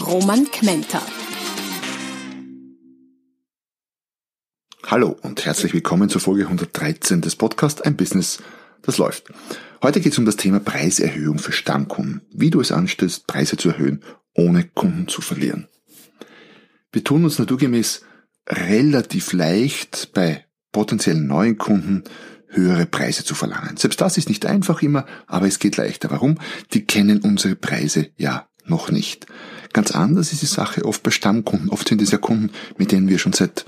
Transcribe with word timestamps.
Roman 0.00 0.44
Kmenter. 0.50 1.00
Hallo 4.86 5.16
und 5.22 5.44
herzlich 5.46 5.72
willkommen 5.72 6.10
zur 6.10 6.20
Folge 6.20 6.42
113 6.44 7.22
des 7.22 7.34
Podcasts 7.36 7.80
Ein 7.80 7.96
Business, 7.96 8.42
das 8.82 8.98
läuft. 8.98 9.32
Heute 9.82 10.00
geht 10.00 10.12
es 10.12 10.18
um 10.18 10.26
das 10.26 10.36
Thema 10.36 10.60
Preiserhöhung 10.60 11.38
für 11.38 11.52
Stammkunden. 11.52 12.20
Wie 12.30 12.50
du 12.50 12.60
es 12.60 12.72
anstellst, 12.72 13.26
Preise 13.26 13.56
zu 13.56 13.70
erhöhen, 13.70 14.04
ohne 14.34 14.64
Kunden 14.64 15.08
zu 15.08 15.22
verlieren. 15.22 15.66
Wir 16.92 17.02
tun 17.02 17.24
uns 17.24 17.38
naturgemäß 17.38 18.02
relativ 18.48 19.32
leicht 19.32 20.10
bei 20.12 20.44
potenziellen 20.72 21.26
neuen 21.26 21.56
Kunden 21.56 22.04
höhere 22.48 22.84
Preise 22.84 23.24
zu 23.24 23.34
verlangen. 23.34 23.78
Selbst 23.78 24.00
das 24.02 24.18
ist 24.18 24.28
nicht 24.28 24.44
einfach 24.44 24.82
immer, 24.82 25.06
aber 25.26 25.46
es 25.46 25.58
geht 25.58 25.78
leichter. 25.78 26.10
Warum? 26.10 26.38
Die 26.74 26.84
kennen 26.84 27.20
unsere 27.22 27.56
Preise 27.56 28.10
ja 28.16 28.46
noch 28.68 28.90
nicht. 28.90 29.26
Ganz 29.72 29.90
anders 29.90 30.32
ist 30.32 30.42
die 30.42 30.46
Sache 30.46 30.84
oft 30.84 31.02
bei 31.02 31.10
Stammkunden. 31.10 31.70
Oft 31.70 31.88
sind 31.88 32.02
es 32.02 32.10
ja 32.10 32.18
Kunden, 32.18 32.50
mit 32.78 32.92
denen 32.92 33.08
wir 33.08 33.18
schon 33.18 33.32
seit 33.32 33.66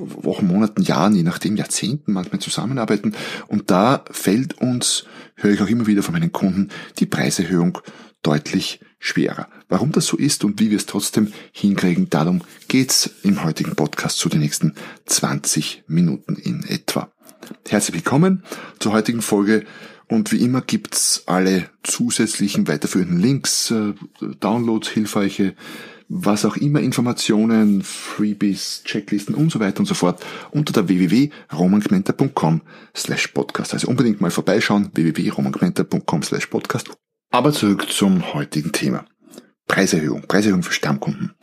Wochen, 0.00 0.46
Monaten, 0.46 0.82
Jahren, 0.82 1.14
je 1.14 1.22
nachdem 1.22 1.56
Jahrzehnten 1.56 2.12
manchmal 2.12 2.40
zusammenarbeiten. 2.40 3.14
Und 3.48 3.70
da 3.70 4.04
fällt 4.10 4.58
uns, 4.58 5.04
höre 5.34 5.52
ich 5.52 5.62
auch 5.62 5.68
immer 5.68 5.86
wieder 5.86 6.02
von 6.02 6.12
meinen 6.12 6.32
Kunden, 6.32 6.68
die 6.98 7.06
Preiserhöhung 7.06 7.78
deutlich 8.22 8.80
schwerer. 8.98 9.48
Warum 9.68 9.92
das 9.92 10.06
so 10.06 10.16
ist 10.16 10.44
und 10.44 10.60
wie 10.60 10.70
wir 10.70 10.76
es 10.76 10.86
trotzdem 10.86 11.32
hinkriegen, 11.52 12.10
darum 12.10 12.42
geht's 12.68 13.10
im 13.22 13.44
heutigen 13.44 13.74
Podcast 13.74 14.18
zu 14.18 14.28
den 14.28 14.40
nächsten 14.40 14.74
20 15.06 15.84
Minuten 15.86 16.36
in 16.36 16.64
etwa. 16.64 17.10
Herzlich 17.68 17.94
willkommen 17.94 18.42
zur 18.78 18.92
heutigen 18.92 19.22
Folge 19.22 19.64
und 20.10 20.32
wie 20.32 20.42
immer 20.42 20.60
gibt's 20.60 21.22
alle 21.26 21.70
zusätzlichen 21.82 22.68
weiterführenden 22.68 23.20
Links, 23.20 23.70
äh, 23.70 23.94
Downloads, 24.40 24.88
hilfreiche 24.88 25.54
was 26.12 26.44
auch 26.44 26.56
immer 26.56 26.80
Informationen, 26.80 27.82
Freebies, 27.82 28.82
Checklisten 28.84 29.34
und 29.34 29.52
so 29.52 29.60
weiter 29.60 29.78
und 29.78 29.86
so 29.86 29.94
fort 29.94 30.20
unter 30.50 30.72
der 30.72 30.88
www.romangmenta.com 30.88 32.62
slash 32.96 33.28
podcast. 33.28 33.74
Also 33.74 33.86
unbedingt 33.86 34.20
mal 34.20 34.32
vorbeischauen, 34.32 34.90
www.romangmenta.com 34.92 36.22
slash 36.24 36.46
podcast. 36.46 36.90
Aber 37.30 37.52
zurück 37.52 37.86
zum 37.90 38.34
heutigen 38.34 38.72
Thema. 38.72 39.04
Preiserhöhung, 39.68 40.22
Preiserhöhung 40.26 40.64
für 40.64 40.72
Stammkunden. 40.72 41.34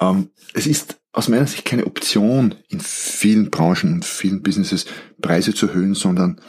Ähm, 0.00 0.30
es 0.52 0.66
ist 0.66 0.98
aus 1.12 1.28
meiner 1.28 1.46
Sicht 1.46 1.64
keine 1.64 1.86
Option 1.86 2.56
in 2.68 2.80
vielen 2.80 3.50
Branchen 3.50 3.94
und 3.94 4.04
vielen 4.04 4.42
Businesses 4.42 4.86
Preise 5.22 5.54
zu 5.54 5.68
erhöhen, 5.68 5.94
sondern 5.94 6.40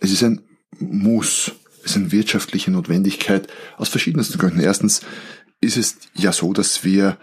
es 0.00 0.10
ist 0.10 0.22
ein 0.22 0.40
Muss, 0.78 1.52
es 1.84 1.92
ist 1.92 1.96
eine 1.96 2.12
wirtschaftliche 2.12 2.70
Notwendigkeit 2.70 3.48
aus 3.76 3.88
verschiedensten 3.88 4.38
Gründen. 4.38 4.60
Erstens, 4.60 5.02
ist 5.60 5.76
es 5.76 5.96
ja 6.14 6.32
so, 6.32 6.52
dass 6.52 6.84
wir 6.84 7.18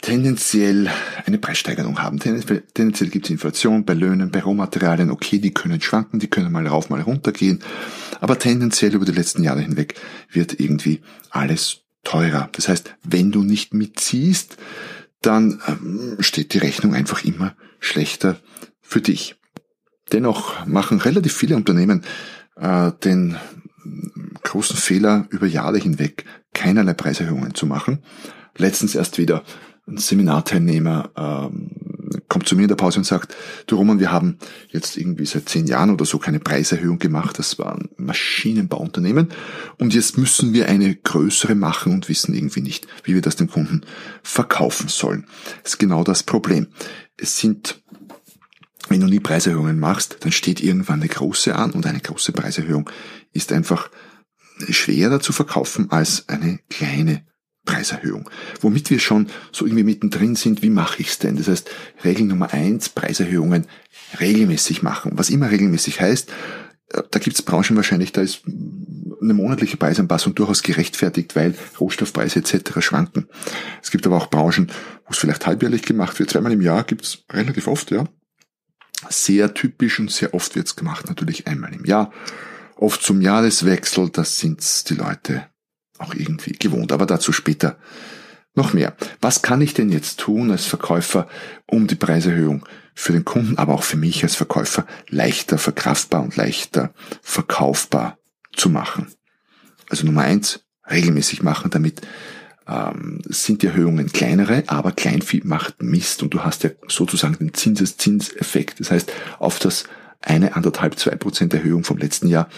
tendenziell 0.00 0.90
eine 1.26 1.38
Preissteigerung 1.38 2.00
haben. 2.00 2.18
Tendenziell 2.18 3.10
gibt 3.10 3.26
es 3.26 3.30
Inflation 3.30 3.84
bei 3.84 3.92
Löhnen, 3.92 4.30
bei 4.30 4.40
Rohmaterialien. 4.40 5.10
Okay, 5.10 5.38
die 5.38 5.52
können 5.52 5.80
schwanken, 5.80 6.20
die 6.20 6.28
können 6.28 6.52
mal 6.52 6.66
rauf, 6.66 6.88
mal 6.88 7.02
runter 7.02 7.32
gehen. 7.32 7.60
Aber 8.20 8.38
tendenziell 8.38 8.94
über 8.94 9.04
die 9.04 9.12
letzten 9.12 9.42
Jahre 9.42 9.60
hinweg 9.60 9.94
wird 10.30 10.58
irgendwie 10.58 11.00
alles 11.30 11.80
teurer. 12.02 12.48
Das 12.52 12.68
heißt, 12.68 12.94
wenn 13.02 13.30
du 13.30 13.42
nicht 13.42 13.74
mitziehst, 13.74 14.56
dann 15.20 15.60
ähm, 15.68 16.16
steht 16.20 16.54
die 16.54 16.58
Rechnung 16.58 16.94
einfach 16.94 17.24
immer 17.24 17.54
schlechter 17.78 18.40
für 18.80 19.02
dich. 19.02 19.36
Dennoch 20.12 20.66
machen 20.66 21.00
relativ 21.00 21.34
viele 21.34 21.56
Unternehmen 21.56 22.02
äh, 22.56 22.92
den 23.04 23.36
großen 24.42 24.76
Fehler 24.76 25.26
über 25.30 25.46
Jahre 25.46 25.78
hinweg 25.78 26.24
keinerlei 26.52 26.94
Preiserhöhungen 26.94 27.54
zu 27.54 27.66
machen. 27.66 28.00
Letztens 28.56 28.94
erst 28.94 29.18
wieder 29.18 29.42
ein 29.86 29.98
Seminarteilnehmer 29.98 31.10
ähm, 31.16 31.70
kommt 32.28 32.48
zu 32.48 32.54
mir 32.54 32.62
in 32.62 32.68
der 32.68 32.76
Pause 32.76 32.98
und 32.98 33.04
sagt, 33.04 33.34
du 33.66 33.76
Roman, 33.76 33.98
wir 33.98 34.12
haben 34.12 34.38
jetzt 34.68 34.96
irgendwie 34.96 35.26
seit 35.26 35.48
zehn 35.48 35.66
Jahren 35.66 35.90
oder 35.90 36.04
so 36.04 36.18
keine 36.18 36.38
Preiserhöhung 36.38 36.98
gemacht. 36.98 37.38
Das 37.38 37.58
war 37.58 37.74
ein 37.74 37.88
Maschinenbauunternehmen. 37.96 39.28
Und 39.78 39.94
jetzt 39.94 40.16
müssen 40.16 40.52
wir 40.52 40.68
eine 40.68 40.94
größere 40.94 41.54
machen 41.54 41.92
und 41.92 42.08
wissen 42.08 42.34
irgendwie 42.34 42.62
nicht, 42.62 42.86
wie 43.04 43.14
wir 43.14 43.22
das 43.22 43.36
dem 43.36 43.50
Kunden 43.50 43.82
verkaufen 44.22 44.88
sollen. 44.88 45.26
Das 45.62 45.72
ist 45.72 45.78
genau 45.78 46.04
das 46.04 46.22
Problem. 46.22 46.68
Es 47.16 47.38
sind 47.38 47.82
wenn 48.88 49.00
du 49.00 49.06
nie 49.06 49.20
Preiserhöhungen 49.20 49.78
machst, 49.78 50.18
dann 50.20 50.32
steht 50.32 50.60
irgendwann 50.60 51.00
eine 51.00 51.08
große 51.08 51.54
an 51.54 51.72
und 51.72 51.86
eine 51.86 52.00
große 52.00 52.32
Preiserhöhung 52.32 52.88
ist 53.32 53.52
einfach 53.52 53.90
schwerer 54.68 55.20
zu 55.20 55.32
verkaufen 55.32 55.90
als 55.90 56.28
eine 56.28 56.58
kleine 56.68 57.24
Preiserhöhung. 57.64 58.28
Womit 58.60 58.90
wir 58.90 58.98
schon 58.98 59.28
so 59.52 59.66
irgendwie 59.66 59.84
mittendrin 59.84 60.34
sind, 60.34 60.62
wie 60.62 60.70
mache 60.70 61.00
ich 61.00 61.08
es 61.08 61.18
denn? 61.18 61.36
Das 61.36 61.48
heißt, 61.48 61.70
Regel 62.04 62.26
Nummer 62.26 62.52
eins, 62.52 62.88
Preiserhöhungen 62.88 63.66
regelmäßig 64.18 64.82
machen. 64.82 65.12
Was 65.14 65.30
immer 65.30 65.50
regelmäßig 65.50 66.00
heißt, 66.00 66.30
äh, 66.88 67.02
da 67.10 67.18
gibt 67.18 67.36
es 67.36 67.42
Branchen 67.42 67.76
wahrscheinlich, 67.76 68.12
da 68.12 68.22
ist 68.22 68.42
eine 69.22 69.34
monatliche 69.34 69.76
Preisanpassung 69.76 70.34
durchaus 70.34 70.62
gerechtfertigt, 70.62 71.36
weil 71.36 71.54
Rohstoffpreise 71.78 72.38
etc. 72.38 72.80
schwanken. 72.80 73.28
Es 73.82 73.90
gibt 73.90 74.06
aber 74.06 74.16
auch 74.16 74.30
Branchen, 74.30 74.68
wo 75.04 75.10
es 75.10 75.18
vielleicht 75.18 75.46
halbjährlich 75.46 75.82
gemacht 75.82 76.18
wird. 76.18 76.30
Zweimal 76.30 76.52
im 76.52 76.62
Jahr 76.62 76.84
gibt 76.84 77.04
es 77.04 77.24
relativ 77.30 77.66
oft, 77.66 77.90
ja. 77.90 78.06
Sehr 79.08 79.54
typisch 79.54 79.98
und 79.98 80.10
sehr 80.10 80.34
oft 80.34 80.54
wird's 80.56 80.76
gemacht, 80.76 81.08
natürlich 81.08 81.46
einmal 81.46 81.72
im 81.72 81.84
Jahr. 81.84 82.12
Oft 82.76 83.02
zum 83.02 83.20
Jahreswechsel, 83.20 84.10
das 84.10 84.38
sind 84.38 84.88
die 84.88 84.94
Leute 84.94 85.46
auch 85.98 86.14
irgendwie 86.14 86.52
gewohnt, 86.52 86.92
aber 86.92 87.06
dazu 87.06 87.32
später 87.32 87.78
noch 88.54 88.72
mehr. 88.72 88.96
Was 89.20 89.42
kann 89.42 89.60
ich 89.60 89.74
denn 89.74 89.90
jetzt 89.90 90.18
tun 90.20 90.50
als 90.50 90.64
Verkäufer, 90.64 91.28
um 91.66 91.86
die 91.86 91.94
Preiserhöhung 91.94 92.66
für 92.94 93.12
den 93.12 93.24
Kunden, 93.24 93.58
aber 93.58 93.74
auch 93.74 93.82
für 93.82 93.96
mich 93.96 94.22
als 94.22 94.34
Verkäufer 94.34 94.86
leichter 95.08 95.58
verkraftbar 95.58 96.22
und 96.22 96.36
leichter 96.36 96.92
verkaufbar 97.22 98.18
zu 98.54 98.70
machen? 98.70 99.08
Also 99.88 100.06
Nummer 100.06 100.22
eins, 100.22 100.64
regelmäßig 100.90 101.42
machen, 101.42 101.70
damit 101.70 102.00
ähm, 102.68 103.20
sind 103.26 103.62
die 103.62 103.66
Erhöhungen 103.66 104.12
kleinere, 104.12 104.64
aber 104.66 104.92
Kleinvieh 104.92 105.42
macht 105.44 105.82
Mist 105.82 106.22
und 106.22 106.34
du 106.34 106.40
hast 106.40 106.62
ja 106.64 106.70
sozusagen 106.88 107.38
den 107.38 107.54
Zinseszinseffekt. 107.54 108.80
Das 108.80 108.90
heißt, 108.90 109.12
auf 109.38 109.58
das 109.58 109.84
eine, 110.20 110.54
anderthalb, 110.54 110.98
zwei 110.98 111.16
Prozent 111.16 111.54
Erhöhung 111.54 111.84
vom 111.84 111.98
letzten 111.98 112.28
Jahr 112.28 112.48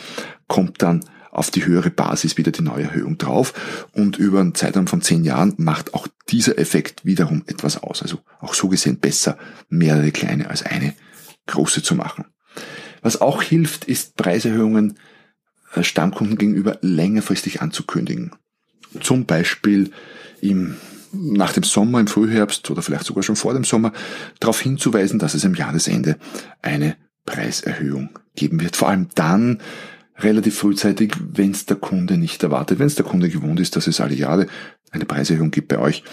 kommt 0.49 0.83
dann 0.83 1.05
auf 1.31 1.51
die 1.51 1.65
höhere 1.65 1.91
Basis 1.91 2.37
wieder 2.37 2.53
die 2.53 2.63
neue 2.63 2.85
Erhöhung 2.85 3.17
drauf 3.17 3.89
und 3.93 4.19
über 4.19 4.41
einen 4.41 4.55
Zeitraum 4.55 4.87
von 4.87 5.01
zehn 5.01 5.25
Jahren 5.25 5.55
macht 5.57 5.95
auch 5.95 6.07
dieser 6.29 6.59
Effekt 6.59 7.07
wiederum 7.07 7.43
etwas 7.47 7.83
aus. 7.83 8.03
Also 8.03 8.19
auch 8.41 8.53
so 8.53 8.69
gesehen 8.69 8.99
besser, 8.99 9.39
mehrere 9.71 10.11
kleine 10.13 10.51
als 10.51 10.63
eine 10.63 10.95
große 11.47 11.83
zu 11.83 11.95
machen. 11.95 12.27
Was 13.01 13.21
auch 13.21 13.43
hilft, 13.43 13.87
ist 13.87 14.17
Preiserhöhungen 14.17 14.99
äh, 15.75 15.83
Stammkunden 15.83 16.37
gegenüber 16.37 16.79
längerfristig 16.83 17.63
anzukündigen 17.63 18.33
zum 19.01 19.27
Beispiel 19.27 19.91
im, 20.41 20.77
nach 21.13 21.53
dem 21.53 21.63
Sommer, 21.63 22.01
im 22.01 22.07
Frühherbst 22.07 22.71
oder 22.71 22.83
vielleicht 22.83 23.05
sogar 23.05 23.23
schon 23.23 23.37
vor 23.37 23.55
dem 23.55 23.65
Sommer 23.65 23.93
darauf 24.41 24.61
hinzuweisen, 24.61 25.19
dass 25.19 25.35
es 25.35 25.45
am 25.45 25.55
Jahresende 25.55 26.17
eine 26.63 26.97
Preiserhöhung 27.25 28.19
geben 28.35 28.61
wird. 28.61 28.77
Vor 28.77 28.89
allem 28.89 29.09
dann 29.15 29.61
relativ 30.19 30.59
frühzeitig, 30.59 31.15
wenn 31.33 31.53
es 31.53 31.67
der 31.67 31.77
Kunde 31.77 32.17
nicht 32.17 32.43
erwartet. 32.43 32.79
Wenn 32.79 32.87
es 32.87 32.95
der 32.95 33.05
Kunde 33.05 33.29
gewohnt 33.29 33.61
ist, 33.61 33.77
dass 33.77 33.87
es 33.87 34.01
alle 34.01 34.15
Jahre 34.15 34.47
eine 34.91 35.05
Preiserhöhung 35.05 35.51
gibt 35.51 35.69
bei 35.69 35.79
euch, 35.79 36.05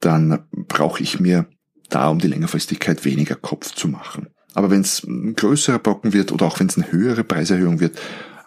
dann 0.00 0.44
brauche 0.50 1.02
ich 1.02 1.20
mir 1.20 1.46
da, 1.88 2.08
um 2.08 2.18
die 2.18 2.28
Längerfristigkeit 2.28 3.04
weniger 3.04 3.34
Kopf 3.34 3.74
zu 3.74 3.88
machen. 3.88 4.28
Aber 4.54 4.70
wenn 4.70 4.80
es 4.80 5.04
ein 5.04 5.34
größerer 5.34 5.78
Brocken 5.78 6.12
wird 6.12 6.32
oder 6.32 6.46
auch 6.46 6.60
wenn 6.60 6.66
es 6.66 6.76
eine 6.76 6.90
höhere 6.90 7.24
Preiserhöhung 7.24 7.80
wird, 7.80 7.98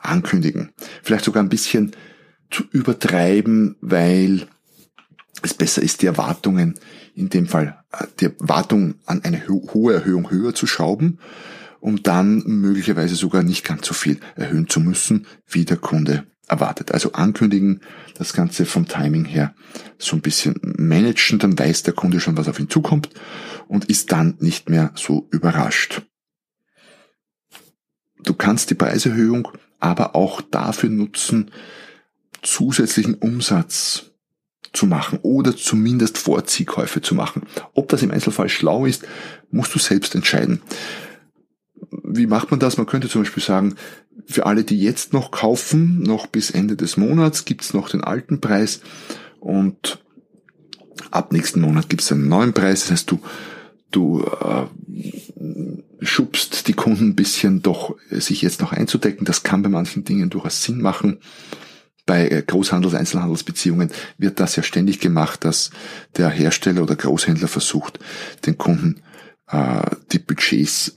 ankündigen. 0.02 0.72
Vielleicht 1.04 1.26
sogar 1.26 1.44
ein 1.44 1.50
bisschen 1.50 1.92
übertreiben, 2.72 3.76
weil 3.82 4.48
es 5.42 5.54
besser 5.54 5.82
ist, 5.82 6.02
die 6.02 6.08
Erwartungen, 6.08 6.76
in 7.16 7.30
dem 7.30 7.48
Fall 7.48 7.84
äh, 7.92 8.06
die 8.20 8.26
Erwartung 8.26 8.96
an 9.06 9.24
eine 9.24 9.48
hohe 9.48 9.94
Erhöhung 9.94 10.32
höher 10.32 10.54
zu 10.54 10.68
schrauben, 10.68 11.20
um 11.80 12.04
dann 12.04 12.44
möglicherweise 12.46 13.16
sogar 13.16 13.44
nicht 13.44 13.64
ganz 13.64 13.88
so 13.88 13.94
viel 13.94 14.20
erhöhen 14.36 14.68
zu 14.68 14.80
müssen, 14.80 15.28
wie 15.48 15.66
der 15.66 15.78
Kunde 15.78 16.26
erwartet. 16.48 16.92
Also 16.92 17.14
ankündigen, 17.14 17.82
das 18.16 18.34
Ganze 18.34 18.66
vom 18.66 18.88
Timing 18.88 19.26
her 19.26 19.54
so 19.98 20.16
ein 20.16 20.22
bisschen 20.22 20.56
managen, 20.62 21.40
dann 21.40 21.58
weiß 21.58 21.84
der 21.84 21.94
Kunde 21.94 22.20
schon, 22.20 22.38
was 22.38 22.48
auf 22.48 22.60
ihn 22.60 22.70
zukommt 22.70 23.10
und 23.68 23.86
ist 23.86 24.12
dann 24.12 24.36
nicht 24.40 24.70
mehr 24.70 24.92
so 24.96 25.28
überrascht. 25.32 26.02
Du 28.24 28.34
kannst 28.34 28.70
die 28.70 28.76
Preiserhöhung 28.76 29.50
aber 29.80 30.16
auch 30.16 30.42
dafür 30.42 30.90
nutzen, 30.90 31.52
zusätzlichen 32.42 33.16
Umsatz 33.16 34.12
zu 34.74 34.86
machen 34.86 35.20
oder 35.24 35.56
zumindest 35.56 36.18
Vorziehkäufe 36.18 37.02
zu 37.02 37.16
machen. 37.16 37.44
Ob 37.74 37.90
das 37.90 38.04
im 38.04 38.12
Einzelfall 38.12 38.50
schlau 38.50 38.86
ist, 38.86 39.04
musst 39.52 39.74
du 39.74 39.80
selbst 39.80 40.16
entscheiden. 40.16 40.62
Wie 42.04 42.28
macht 42.28 42.52
man 42.52 42.60
das? 42.60 42.78
Man 42.78 42.86
könnte 42.86 43.10
zum 43.10 43.22
Beispiel 43.22 43.44
sagen, 43.44 43.76
für 44.28 44.46
alle, 44.46 44.64
die 44.64 44.80
jetzt 44.80 45.14
noch 45.14 45.32
kaufen, 45.32 46.04
noch 46.04 46.28
bis 46.28 46.52
Ende 46.52 46.76
des 46.76 46.98
Monats 46.98 47.46
gibt's 47.46 47.74
noch 47.74 47.90
den 47.90 48.04
alten 48.04 48.42
Preis 48.42 48.82
und 49.40 50.00
ab 51.12 51.32
nächsten 51.32 51.62
Monat 51.62 51.90
gibt's 51.90 52.12
einen 52.12 52.28
neuen 52.28 52.54
Preis. 52.54 52.82
Das 52.82 52.92
heißt, 52.92 53.12
du, 53.12 53.22
du 53.92 54.24
äh, 54.24 54.66
schubst 56.06 56.68
die 56.68 56.74
Kunden 56.74 57.10
ein 57.10 57.16
bisschen 57.16 57.62
doch, 57.62 57.96
sich 58.10 58.42
jetzt 58.42 58.62
noch 58.62 58.72
einzudecken. 58.72 59.26
Das 59.26 59.44
kann 59.44 59.64
bei 59.64 59.70
manchen 59.70 60.04
Dingen 60.04 60.30
durchaus 60.30 60.64
Sinn 60.64 60.82
machen. 60.82 61.20
Bei 62.10 62.28
äh, 62.28 62.42
Großhandels-, 62.42 62.96
Einzelhandelsbeziehungen 62.96 63.92
wird 64.18 64.40
das 64.40 64.56
ja 64.56 64.64
ständig 64.64 65.00
gemacht, 65.00 65.46
dass 65.46 65.70
der 66.18 66.30
Hersteller 66.30 66.82
oder 66.82 66.96
Großhändler 66.96 67.48
versucht, 67.48 68.00
den 68.48 68.58
Kunden 68.58 69.02
äh, 69.52 69.84
die 70.12 70.18
Budgets, 70.18 70.94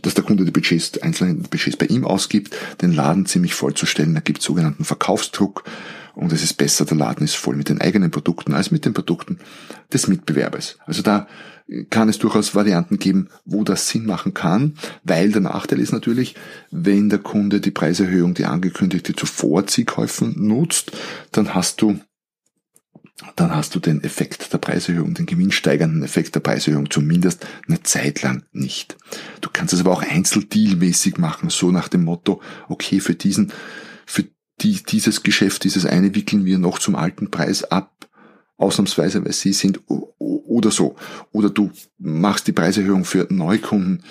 dass 0.00 0.14
der 0.14 0.24
Kunde 0.24 0.46
die 0.46 0.50
Budgets, 0.50 0.96
einzelnen 1.02 1.42
Budgets 1.42 1.76
bei 1.76 1.84
ihm 1.84 2.06
ausgibt, 2.06 2.56
den 2.80 2.94
Laden 2.94 3.26
ziemlich 3.26 3.52
vollzustellen. 3.52 4.14
Da 4.14 4.20
gibt 4.20 4.38
es 4.38 4.46
sogenannten 4.46 4.86
Verkaufsdruck 4.86 5.64
und 6.14 6.32
es 6.32 6.42
ist 6.42 6.54
besser, 6.54 6.84
der 6.84 6.96
Laden 6.96 7.24
ist 7.24 7.36
voll 7.36 7.56
mit 7.56 7.68
den 7.68 7.80
eigenen 7.80 8.10
Produkten 8.10 8.54
als 8.54 8.70
mit 8.70 8.84
den 8.84 8.94
Produkten 8.94 9.38
des 9.92 10.08
Mitbewerbers. 10.08 10.78
Also 10.86 11.02
da 11.02 11.26
kann 11.90 12.08
es 12.08 12.18
durchaus 12.18 12.54
Varianten 12.54 12.98
geben, 12.98 13.28
wo 13.44 13.64
das 13.64 13.88
Sinn 13.88 14.04
machen 14.04 14.34
kann, 14.34 14.74
weil 15.04 15.30
der 15.30 15.40
Nachteil 15.40 15.80
ist 15.80 15.92
natürlich, 15.92 16.34
wenn 16.70 17.08
der 17.08 17.20
Kunde 17.20 17.60
die 17.60 17.70
Preiserhöhung, 17.70 18.34
die 18.34 18.44
angekündigte 18.44 19.14
zu 19.14 19.26
Vorziehkäufen 19.26 20.34
nutzt, 20.36 20.92
dann 21.30 21.54
hast 21.54 21.80
du 21.80 21.98
dann 23.36 23.54
hast 23.54 23.74
du 23.74 23.78
den 23.78 24.02
Effekt 24.02 24.52
der 24.52 24.58
Preiserhöhung, 24.58 25.14
den 25.14 25.26
gewinnsteigernden 25.26 26.02
Effekt 26.02 26.34
der 26.34 26.40
Preiserhöhung 26.40 26.90
zumindest 26.90 27.46
eine 27.68 27.82
Zeit 27.82 28.22
lang 28.22 28.44
nicht. 28.52 28.96
Du 29.40 29.48
kannst 29.52 29.72
es 29.72 29.80
aber 29.80 29.92
auch 29.92 30.02
einzeldealmäßig 30.02 31.18
machen, 31.18 31.48
so 31.48 31.70
nach 31.70 31.88
dem 31.88 32.04
Motto, 32.04 32.40
okay, 32.68 32.98
für 32.98 33.14
diesen, 33.14 33.52
für 34.06 34.24
die, 34.62 34.82
dieses 34.82 35.22
Geschäft, 35.22 35.64
dieses 35.64 35.86
eine 35.86 36.14
wickeln 36.14 36.44
wir 36.44 36.58
noch 36.58 36.78
zum 36.78 36.94
alten 36.94 37.30
Preis 37.30 37.64
ab, 37.64 37.90
ausnahmsweise, 38.56 39.24
weil 39.24 39.32
sie 39.32 39.52
sind 39.52 39.80
oder 39.88 40.70
so. 40.70 40.96
Oder 41.32 41.50
du 41.50 41.70
machst 41.98 42.46
die 42.46 42.52
Preiserhöhung 42.52 43.04
für 43.04 43.26
Neukunden 43.30 44.02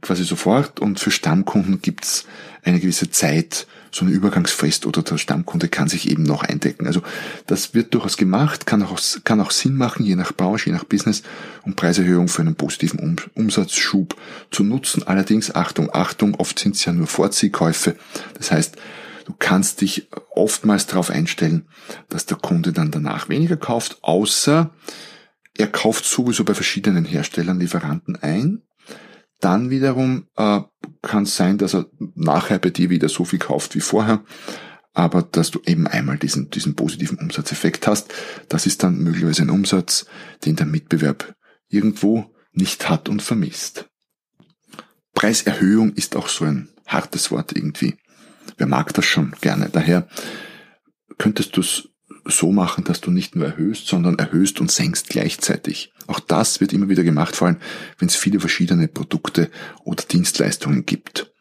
quasi 0.00 0.24
sofort 0.24 0.80
und 0.80 0.98
für 0.98 1.10
Stammkunden 1.10 1.82
gibt's 1.82 2.24
eine 2.62 2.80
gewisse 2.80 3.10
Zeit, 3.10 3.66
so 3.90 4.04
eine 4.04 4.14
Übergangsfrist 4.14 4.86
oder 4.86 5.02
der 5.02 5.18
Stammkunde 5.18 5.68
kann 5.68 5.88
sich 5.88 6.10
eben 6.10 6.22
noch 6.22 6.42
eindecken. 6.42 6.86
Also 6.86 7.02
das 7.46 7.74
wird 7.74 7.92
durchaus 7.92 8.16
gemacht, 8.16 8.66
kann 8.66 8.82
auch, 8.82 8.98
kann 9.24 9.40
auch 9.40 9.50
Sinn 9.50 9.76
machen, 9.76 10.04
je 10.04 10.16
nach 10.16 10.32
Branche, 10.32 10.70
je 10.70 10.72
nach 10.72 10.84
Business, 10.84 11.22
um 11.62 11.74
Preiserhöhung 11.76 12.28
für 12.28 12.42
einen 12.42 12.56
positiven 12.56 13.20
Umsatzschub 13.34 14.16
zu 14.50 14.64
nutzen. 14.64 15.06
Allerdings, 15.06 15.54
Achtung, 15.54 15.90
Achtung, 15.92 16.34
oft 16.34 16.58
sind 16.58 16.74
es 16.74 16.84
ja 16.86 16.92
nur 16.92 17.06
Vorziehkäufe. 17.06 17.94
Das 18.38 18.50
heißt, 18.50 18.76
du 19.24 19.34
kannst 19.38 19.80
dich 19.80 20.08
oftmals 20.30 20.86
darauf 20.86 21.10
einstellen, 21.10 21.68
dass 22.08 22.26
der 22.26 22.36
Kunde 22.36 22.72
dann 22.72 22.90
danach 22.90 23.28
weniger 23.28 23.56
kauft, 23.56 23.98
außer 24.02 24.70
er 25.56 25.66
kauft 25.68 26.04
sowieso 26.04 26.44
bei 26.44 26.54
verschiedenen 26.54 27.04
Herstellern, 27.04 27.60
Lieferanten 27.60 28.16
ein. 28.16 28.62
Dann 29.40 29.70
wiederum 29.70 30.26
äh, 30.36 30.60
kann 31.02 31.24
es 31.24 31.36
sein, 31.36 31.58
dass 31.58 31.74
er 31.74 31.86
nachher 32.14 32.58
bei 32.58 32.70
dir 32.70 32.90
wieder 32.90 33.08
so 33.08 33.24
viel 33.24 33.38
kauft 33.38 33.74
wie 33.74 33.80
vorher, 33.80 34.24
aber 34.92 35.22
dass 35.22 35.50
du 35.50 35.60
eben 35.66 35.86
einmal 35.86 36.18
diesen, 36.18 36.50
diesen 36.50 36.74
positiven 36.74 37.18
Umsatzeffekt 37.18 37.86
hast. 37.86 38.12
Das 38.48 38.66
ist 38.66 38.82
dann 38.82 38.98
möglicherweise 38.98 39.42
ein 39.42 39.50
Umsatz, 39.50 40.06
den 40.44 40.56
der 40.56 40.66
Mitbewerb 40.66 41.34
irgendwo 41.68 42.34
nicht 42.52 42.88
hat 42.88 43.08
und 43.08 43.22
vermisst. 43.22 43.88
Preiserhöhung 45.14 45.92
ist 45.92 46.16
auch 46.16 46.28
so 46.28 46.44
ein 46.44 46.68
hartes 46.86 47.30
Wort 47.30 47.52
irgendwie. 47.56 47.96
Wer 48.56 48.66
mag 48.66 48.92
das 48.94 49.04
schon 49.04 49.34
gerne? 49.40 49.68
Daher 49.70 50.08
könntest 51.18 51.56
du 51.56 51.60
es 51.60 51.88
so 52.26 52.52
machen, 52.52 52.84
dass 52.84 53.00
du 53.00 53.10
nicht 53.10 53.36
nur 53.36 53.46
erhöhst, 53.46 53.86
sondern 53.86 54.18
erhöhst 54.18 54.60
und 54.60 54.70
senkst 54.70 55.08
gleichzeitig. 55.08 55.92
Auch 56.06 56.20
das 56.20 56.60
wird 56.60 56.72
immer 56.72 56.88
wieder 56.88 57.04
gemacht, 57.04 57.36
vor 57.36 57.48
allem 57.48 57.58
wenn 57.98 58.08
es 58.08 58.16
viele 58.16 58.40
verschiedene 58.40 58.88
Produkte 58.88 59.50
oder 59.84 60.02
Dienstleistungen 60.04 60.86
gibt. 60.86 61.32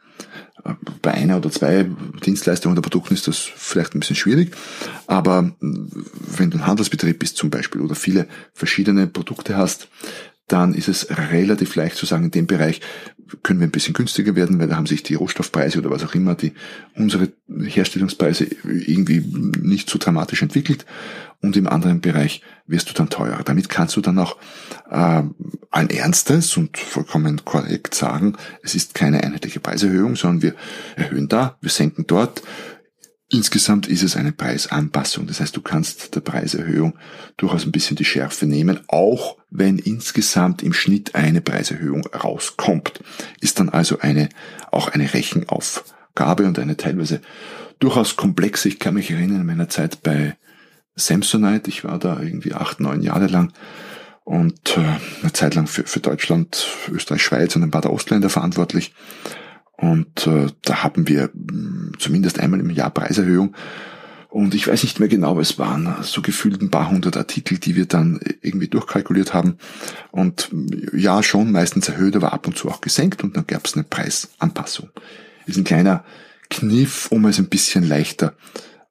Bei 1.01 1.11
einer 1.11 1.37
oder 1.37 1.51
zwei 1.51 1.89
Dienstleistungen 2.25 2.77
oder 2.77 2.81
Produkten 2.81 3.13
ist 3.13 3.27
das 3.27 3.37
vielleicht 3.37 3.95
ein 3.95 3.99
bisschen 3.99 4.15
schwierig, 4.15 4.55
aber 5.07 5.51
wenn 5.59 6.51
du 6.51 6.57
ein 6.57 6.67
Handelsbetrieb 6.67 7.19
bist 7.19 7.35
zum 7.35 7.49
Beispiel 7.49 7.81
oder 7.81 7.95
viele 7.95 8.27
verschiedene 8.53 9.07
Produkte 9.07 9.57
hast, 9.57 9.89
dann 10.47 10.73
ist 10.73 10.87
es 10.87 11.07
relativ 11.09 11.75
leicht 11.75 11.95
zu 11.95 12.05
sagen, 12.05 12.25
in 12.25 12.31
dem 12.31 12.47
Bereich 12.47 12.81
können 13.41 13.59
wir 13.59 13.67
ein 13.67 13.71
bisschen 13.71 13.93
günstiger 13.93 14.35
werden, 14.35 14.59
weil 14.59 14.67
da 14.67 14.75
haben 14.75 14.85
sich 14.85 15.01
die 15.01 15.15
Rohstoffpreise 15.15 15.79
oder 15.79 15.89
was 15.89 16.03
auch 16.03 16.13
immer, 16.13 16.35
die 16.35 16.53
unsere 16.95 17.29
Herstellungspreise 17.49 18.47
irgendwie 18.63 19.23
nicht 19.59 19.89
so 19.89 19.97
dramatisch 19.97 20.41
entwickelt. 20.41 20.85
Und 21.41 21.57
im 21.57 21.67
anderen 21.67 21.99
Bereich 21.99 22.41
wirst 22.67 22.89
du 22.89 22.93
dann 22.93 23.09
teurer. 23.09 23.43
Damit 23.43 23.67
kannst 23.67 23.95
du 23.97 24.01
dann 24.01 24.19
auch 24.19 24.37
äh, 24.89 25.23
ein 25.71 25.89
Ernstes 25.89 26.55
und 26.55 26.77
vollkommen 26.77 27.43
korrekt 27.43 27.95
sagen, 27.95 28.37
es 28.61 28.75
ist 28.75 28.93
keine 28.93 29.23
einheitliche 29.23 29.59
Preiserhöhung, 29.59 30.15
sondern 30.15 30.41
wir 30.41 30.55
erhöhen 30.95 31.27
da, 31.27 31.57
wir 31.59 31.69
senken 31.69 32.05
dort 32.07 32.43
Insgesamt 33.33 33.87
ist 33.87 34.03
es 34.03 34.15
eine 34.15 34.31
Preisanpassung. 34.31 35.25
Das 35.25 35.39
heißt, 35.39 35.57
du 35.57 35.61
kannst 35.61 36.13
der 36.13 36.21
Preiserhöhung 36.21 36.93
durchaus 37.35 37.65
ein 37.65 37.71
bisschen 37.71 37.97
die 37.97 38.05
Schärfe 38.05 38.45
nehmen, 38.45 38.81
auch 38.89 39.37
wenn 39.49 39.79
insgesamt 39.79 40.61
im 40.61 40.71
Schnitt 40.71 41.15
eine 41.15 41.41
Preiserhöhung 41.41 42.05
rauskommt. 42.05 42.99
Ist 43.41 43.59
dann 43.59 43.69
also 43.69 43.97
eine, 43.97 44.29
auch 44.71 44.89
eine 44.89 45.15
Rechenaufgabe 45.15 46.45
und 46.45 46.59
eine 46.59 46.77
teilweise 46.77 47.21
durchaus 47.79 48.17
komplexe. 48.17 48.67
Ich 48.67 48.77
kann 48.77 48.93
mich 48.93 49.09
erinnern 49.09 49.39
an 49.39 49.47
meiner 49.47 49.67
Zeit 49.67 50.03
bei 50.03 50.37
Samsonite. 50.95 51.71
Ich 51.71 51.83
war 51.83 51.97
da 51.97 52.21
irgendwie 52.21 52.53
acht, 52.53 52.79
neun 52.79 53.01
Jahre 53.01 53.25
lang 53.25 53.51
und 54.25 54.77
äh, 54.77 55.23
eine 55.23 55.33
Zeit 55.33 55.55
lang 55.55 55.65
für, 55.65 55.85
für 55.85 56.01
Deutschland, 56.01 56.67
Österreich, 56.91 57.23
Schweiz 57.23 57.55
und 57.55 57.63
ein 57.63 57.71
paar 57.71 57.81
der 57.81 57.93
Ostländer 57.93 58.29
verantwortlich. 58.29 58.93
Und 59.83 60.27
äh, 60.27 60.47
da 60.61 60.83
haben 60.83 61.09
wir 61.09 61.29
mh, 61.33 61.97
zumindest 61.99 62.39
einmal 62.39 62.61
im 62.61 62.69
Jahr 62.69 62.89
Preiserhöhung. 62.89 63.53
Und 64.29 64.55
ich 64.55 64.65
weiß 64.65 64.81
nicht 64.83 65.01
mehr 65.01 65.09
genau, 65.09 65.41
es 65.41 65.59
waren 65.59 65.95
so 66.01 66.21
gefühlt 66.21 66.61
ein 66.61 66.71
paar 66.71 66.89
hundert 66.89 67.17
Artikel, 67.17 67.57
die 67.57 67.75
wir 67.75 67.85
dann 67.85 68.21
irgendwie 68.41 68.69
durchkalkuliert 68.69 69.33
haben. 69.33 69.57
Und 70.11 70.49
ja, 70.93 71.21
schon 71.21 71.51
meistens 71.51 71.89
erhöht, 71.89 72.15
aber 72.15 72.31
ab 72.31 72.47
und 72.47 72.57
zu 72.57 72.69
auch 72.69 72.79
gesenkt 72.79 73.25
und 73.25 73.35
dann 73.35 73.45
gab 73.45 73.67
es 73.67 73.73
eine 73.73 73.83
Preisanpassung. 73.83 74.89
Ist 75.47 75.57
ein 75.57 75.65
kleiner 75.65 76.05
Kniff, 76.49 77.11
um 77.11 77.25
es 77.25 77.37
ein 77.37 77.49
bisschen 77.49 77.83
leichter 77.83 78.35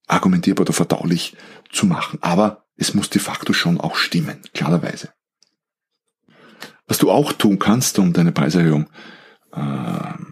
argumentierbar 0.07 0.67
oder 0.67 0.75
verdaulich 0.75 1.35
zu 1.73 1.87
machen. 1.87 2.19
Aber 2.21 2.67
es 2.77 2.93
muss 2.93 3.09
de 3.09 3.21
facto 3.21 3.55
schon 3.55 3.81
auch 3.81 3.97
stimmen, 3.97 4.41
klarerweise. 4.53 5.09
Was 6.87 6.99
du 6.99 7.11
auch 7.11 7.33
tun 7.33 7.59
kannst, 7.59 7.99
um 7.99 8.13
deine 8.13 8.33
Preiserhöhung 8.33 8.85
äh, 8.85 9.22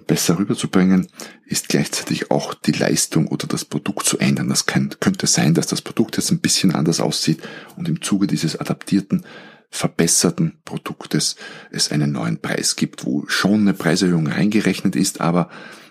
besser 0.06 0.38
rüberzubringen, 0.38 1.08
ist 1.44 1.68
gleichzeitig 1.68 2.30
auch 2.30 2.54
die 2.54 2.72
Leistung 2.72 3.28
oder 3.28 3.46
das 3.46 3.64
Produkt 3.64 4.06
zu 4.06 4.18
ändern. 4.18 4.48
Das 4.48 4.66
kann, 4.66 4.94
könnte 4.98 5.26
sein, 5.26 5.52
dass 5.54 5.66
das 5.66 5.82
Produkt 5.82 6.16
jetzt 6.16 6.30
ein 6.30 6.40
bisschen 6.40 6.74
anders 6.74 7.00
aussieht 7.00 7.40
und 7.76 7.88
im 7.88 8.00
Zuge 8.00 8.26
dieses 8.26 8.56
adaptierten, 8.56 9.24
verbesserten 9.70 10.58
Produktes 10.64 11.36
es 11.70 11.92
einen 11.92 12.12
neuen 12.12 12.40
Preis 12.40 12.76
gibt, 12.76 13.04
wo 13.04 13.24
schon 13.28 13.60
eine 13.60 13.74
Preiserhöhung 13.74 14.26
reingerechnet 14.26 14.96
ist, 14.96 15.20
aber 15.20 15.50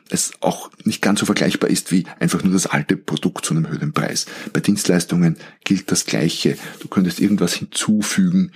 es 0.09 0.33
auch 0.41 0.71
nicht 0.83 1.01
ganz 1.01 1.19
so 1.19 1.25
vergleichbar 1.25 1.69
ist 1.69 1.91
wie 1.91 2.05
einfach 2.19 2.43
nur 2.43 2.51
das 2.51 2.65
alte 2.65 2.98
Produkt 2.98 3.45
zu 3.45 3.53
einem 3.53 3.69
höheren 3.69 3.93
Preis. 3.93 4.25
Bei 4.51 4.59
Dienstleistungen 4.59 5.38
gilt 5.63 5.91
das 5.91 6.05
Gleiche. 6.05 6.57
Du 6.79 6.88
könntest 6.88 7.19
irgendwas 7.19 7.53
hinzufügen, 7.53 8.51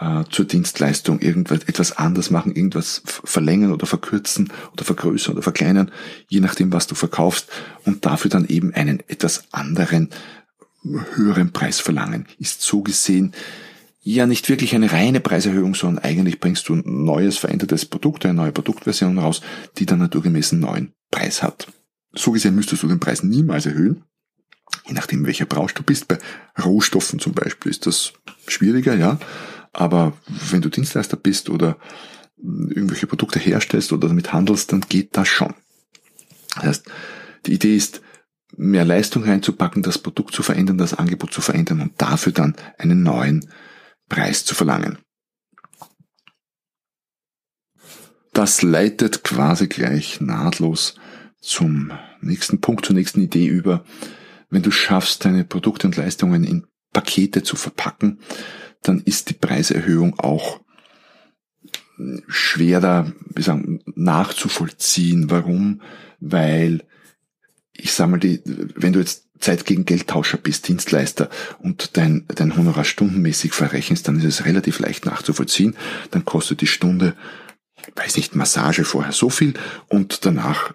äh, 0.00 0.24
zur 0.30 0.44
Dienstleistung 0.44 1.20
irgendwas 1.20 1.64
etwas 1.64 1.96
anders 1.96 2.30
machen, 2.30 2.54
irgendwas 2.54 3.02
verlängern 3.04 3.72
oder 3.72 3.86
verkürzen 3.86 4.52
oder 4.72 4.84
vergrößern 4.84 5.34
oder 5.34 5.42
verkleinern, 5.42 5.90
je 6.28 6.40
nachdem, 6.40 6.72
was 6.72 6.86
du 6.86 6.94
verkaufst 6.94 7.48
und 7.84 8.06
dafür 8.06 8.30
dann 8.30 8.46
eben 8.46 8.72
einen 8.74 9.00
etwas 9.08 9.44
anderen, 9.52 10.10
höheren 11.14 11.52
Preis 11.52 11.80
verlangen. 11.80 12.26
Ist 12.38 12.62
so 12.62 12.82
gesehen 12.82 13.34
ja 14.00 14.26
nicht 14.26 14.48
wirklich 14.48 14.74
eine 14.74 14.92
reine 14.92 15.20
Preiserhöhung, 15.20 15.74
sondern 15.74 16.04
eigentlich 16.04 16.40
bringst 16.40 16.68
du 16.68 16.74
ein 16.74 17.04
neues, 17.04 17.36
verändertes 17.36 17.84
Produkt, 17.84 18.24
eine 18.24 18.34
neue 18.34 18.52
Produktversion 18.52 19.18
raus, 19.18 19.42
die 19.76 19.86
dann 19.86 19.98
naturgemäß 19.98 20.52
einen 20.52 20.62
neuen 20.62 20.92
Preis 21.10 21.42
hat. 21.42 21.66
So 22.14 22.32
gesehen 22.32 22.54
müsstest 22.54 22.82
du 22.82 22.88
den 22.88 23.00
Preis 23.00 23.22
niemals 23.22 23.66
erhöhen, 23.66 24.04
Je 24.86 24.94
nachdem, 24.94 25.26
welcher 25.26 25.46
Branche 25.46 25.74
du 25.74 25.82
bist. 25.82 26.08
Bei 26.08 26.18
Rohstoffen 26.62 27.18
zum 27.18 27.32
Beispiel 27.32 27.70
ist 27.70 27.86
das 27.86 28.12
schwieriger, 28.46 28.94
ja. 28.94 29.18
Aber 29.72 30.14
wenn 30.50 30.62
du 30.62 30.68
Dienstleister 30.68 31.16
bist 31.16 31.50
oder 31.50 31.76
irgendwelche 32.36 33.06
Produkte 33.06 33.38
herstellst 33.38 33.92
oder 33.92 34.08
damit 34.08 34.32
handelst, 34.32 34.72
dann 34.72 34.80
geht 34.80 35.16
das 35.16 35.28
schon. 35.28 35.54
Das 36.54 36.64
heißt, 36.64 36.90
die 37.46 37.54
Idee 37.54 37.76
ist, 37.76 38.00
mehr 38.56 38.84
Leistung 38.84 39.24
reinzupacken, 39.24 39.82
das 39.82 39.98
Produkt 39.98 40.34
zu 40.34 40.42
verändern, 40.42 40.78
das 40.78 40.94
Angebot 40.94 41.32
zu 41.32 41.40
verändern 41.40 41.80
und 41.80 42.00
dafür 42.00 42.32
dann 42.32 42.56
einen 42.78 43.02
neuen 43.02 43.50
Preis 44.08 44.44
zu 44.44 44.54
verlangen. 44.54 44.98
Das 48.32 48.62
leitet 48.62 49.24
quasi 49.24 49.66
gleich 49.66 50.20
nahtlos 50.20 50.94
zum 51.40 51.92
nächsten 52.20 52.60
Punkt, 52.60 52.86
zur 52.86 52.94
nächsten 52.94 53.20
Idee 53.20 53.46
über. 53.46 53.84
Wenn 54.50 54.62
du 54.62 54.70
schaffst, 54.70 55.24
deine 55.24 55.44
Produkte 55.44 55.86
und 55.86 55.96
Leistungen 55.96 56.44
in 56.44 56.66
Pakete 56.92 57.42
zu 57.42 57.56
verpacken, 57.56 58.20
dann 58.82 59.00
ist 59.00 59.30
die 59.30 59.34
Preiserhöhung 59.34 60.18
auch 60.18 60.60
schwerer 62.28 63.12
wie 63.34 63.42
sagen, 63.42 63.80
nachzuvollziehen. 63.94 65.30
Warum? 65.30 65.82
Weil 66.20 66.84
ich 67.72 67.92
sag 67.92 68.08
mal, 68.08 68.18
die, 68.18 68.40
wenn 68.44 68.92
du 68.92 68.98
jetzt 68.98 69.28
Zeit 69.38 69.64
gegen 69.64 69.84
Geldtauscher 69.84 70.36
bist, 70.36 70.66
Dienstleister 70.66 71.30
und 71.60 71.96
dein, 71.96 72.24
dein 72.28 72.56
Honorar 72.56 72.84
stundenmäßig 72.84 73.52
verrechnest, 73.52 74.08
dann 74.08 74.18
ist 74.18 74.24
es 74.24 74.44
relativ 74.44 74.80
leicht 74.80 75.06
nachzuvollziehen. 75.06 75.76
Dann 76.10 76.24
kostet 76.24 76.60
die 76.60 76.66
Stunde, 76.66 77.14
weiß 77.94 78.16
nicht, 78.16 78.34
Massage 78.34 78.84
vorher 78.84 79.12
so 79.12 79.30
viel 79.30 79.54
und 79.86 80.24
danach 80.26 80.74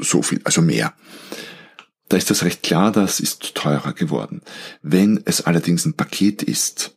so 0.00 0.20
viel, 0.20 0.40
also 0.44 0.60
mehr. 0.60 0.92
Da 2.08 2.16
ist 2.16 2.30
das 2.30 2.44
recht 2.44 2.62
klar, 2.62 2.92
das 2.92 3.20
ist 3.20 3.54
teurer 3.54 3.92
geworden. 3.92 4.42
Wenn 4.82 5.22
es 5.24 5.46
allerdings 5.46 5.86
ein 5.86 5.94
Paket 5.94 6.42
ist, 6.42 6.94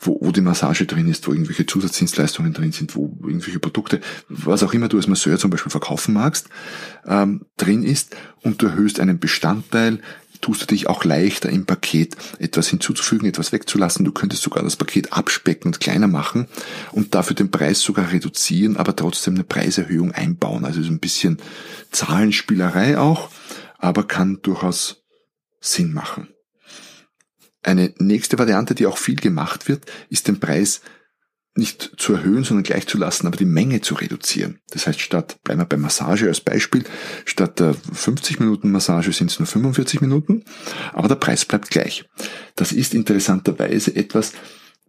wo, 0.00 0.18
wo 0.20 0.30
die 0.30 0.40
Massage 0.40 0.86
drin 0.86 1.08
ist, 1.08 1.26
wo 1.26 1.32
irgendwelche 1.32 1.66
Zusatzdienstleistungen 1.66 2.52
drin 2.52 2.72
sind, 2.72 2.94
wo 2.94 3.16
irgendwelche 3.22 3.58
Produkte, 3.58 4.00
was 4.28 4.62
auch 4.62 4.72
immer 4.72 4.88
du 4.88 4.96
als 4.96 5.08
Masseur 5.08 5.38
zum 5.38 5.50
Beispiel 5.50 5.70
verkaufen 5.70 6.14
magst, 6.14 6.48
ähm, 7.06 7.46
drin 7.56 7.82
ist 7.82 8.16
und 8.42 8.62
du 8.62 8.66
erhöhst 8.66 9.00
einen 9.00 9.18
Bestandteil, 9.18 10.00
tust 10.40 10.62
du 10.62 10.66
dich 10.66 10.88
auch 10.88 11.04
leichter 11.04 11.50
im 11.50 11.66
Paket 11.66 12.16
etwas 12.38 12.68
hinzuzufügen, 12.68 13.26
etwas 13.28 13.50
wegzulassen. 13.50 14.04
Du 14.04 14.12
könntest 14.12 14.42
sogar 14.42 14.62
das 14.62 14.76
Paket 14.76 15.12
abspecken 15.12 15.68
und 15.68 15.80
kleiner 15.80 16.06
machen 16.06 16.46
und 16.92 17.14
dafür 17.16 17.34
den 17.34 17.50
Preis 17.50 17.80
sogar 17.80 18.12
reduzieren, 18.12 18.76
aber 18.76 18.94
trotzdem 18.94 19.34
eine 19.34 19.44
Preiserhöhung 19.44 20.12
einbauen. 20.12 20.64
Also 20.64 20.82
so 20.82 20.90
ein 20.90 21.00
bisschen 21.00 21.38
Zahlenspielerei 21.90 22.98
auch, 22.98 23.30
aber 23.78 24.06
kann 24.06 24.42
durchaus 24.42 25.04
Sinn 25.60 25.92
machen. 25.92 26.28
Eine 27.62 27.94
nächste 27.98 28.38
Variante, 28.38 28.74
die 28.74 28.86
auch 28.86 28.98
viel 28.98 29.16
gemacht 29.16 29.68
wird, 29.68 29.86
ist 30.10 30.28
den 30.28 30.40
Preis 30.40 30.80
nicht 31.54 31.94
zu 31.96 32.14
erhöhen, 32.14 32.44
sondern 32.44 32.62
gleich 32.62 32.86
zu 32.86 32.98
lassen, 32.98 33.26
aber 33.26 33.36
die 33.36 33.44
Menge 33.44 33.80
zu 33.80 33.96
reduzieren. 33.96 34.60
Das 34.70 34.86
heißt, 34.86 35.00
statt, 35.00 35.38
bleiben 35.42 35.60
wir 35.60 35.66
bei 35.66 35.76
Massage 35.76 36.28
als 36.28 36.40
Beispiel, 36.40 36.84
statt 37.24 37.58
der 37.58 37.74
50 37.74 38.38
Minuten 38.38 38.70
Massage 38.70 39.12
sind 39.12 39.30
es 39.30 39.40
nur 39.40 39.46
45 39.46 40.00
Minuten, 40.00 40.44
aber 40.92 41.08
der 41.08 41.16
Preis 41.16 41.44
bleibt 41.44 41.70
gleich. 41.70 42.08
Das 42.54 42.70
ist 42.70 42.94
interessanterweise 42.94 43.94
etwas, 43.96 44.34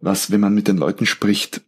was, 0.00 0.30
wenn 0.30 0.40
man 0.40 0.54
mit 0.54 0.68
den 0.68 0.76
Leuten 0.76 1.06
spricht, 1.06 1.62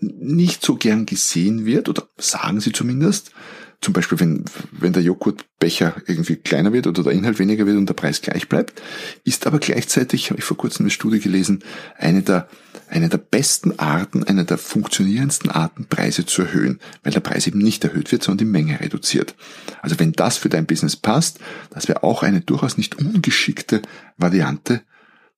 nicht 0.00 0.64
so 0.64 0.74
gern 0.74 1.06
gesehen 1.06 1.64
wird, 1.64 1.88
oder 1.88 2.08
sagen 2.18 2.60
sie 2.60 2.72
zumindest, 2.72 3.32
zum 3.80 3.94
Beispiel, 3.94 4.20
wenn, 4.20 4.44
wenn 4.72 4.92
der 4.92 5.02
Joghurtbecher 5.02 6.02
irgendwie 6.06 6.36
kleiner 6.36 6.72
wird 6.72 6.86
oder 6.86 7.02
der 7.02 7.12
Inhalt 7.12 7.38
weniger 7.38 7.64
wird 7.64 7.78
und 7.78 7.86
der 7.86 7.94
Preis 7.94 8.20
gleich 8.20 8.46
bleibt, 8.46 8.82
ist 9.24 9.46
aber 9.46 9.58
gleichzeitig, 9.58 10.30
habe 10.30 10.38
ich 10.38 10.44
vor 10.44 10.58
kurzem 10.58 10.84
eine 10.84 10.90
Studie 10.90 11.18
gelesen, 11.18 11.64
eine 11.96 12.20
der, 12.22 12.46
eine 12.88 13.08
der 13.08 13.18
besten 13.18 13.78
Arten, 13.78 14.22
eine 14.24 14.44
der 14.44 14.58
funktionierendsten 14.58 15.50
Arten, 15.50 15.86
Preise 15.86 16.26
zu 16.26 16.42
erhöhen, 16.42 16.78
weil 17.02 17.14
der 17.14 17.20
Preis 17.20 17.46
eben 17.46 17.58
nicht 17.58 17.82
erhöht 17.82 18.12
wird, 18.12 18.22
sondern 18.22 18.46
die 18.46 18.52
Menge 18.52 18.80
reduziert. 18.80 19.34
Also 19.80 19.98
wenn 19.98 20.12
das 20.12 20.36
für 20.36 20.50
dein 20.50 20.66
Business 20.66 20.96
passt, 20.96 21.38
das 21.70 21.88
wäre 21.88 22.02
auch 22.02 22.22
eine 22.22 22.42
durchaus 22.42 22.76
nicht 22.76 22.98
ungeschickte 22.98 23.80
Variante, 24.18 24.82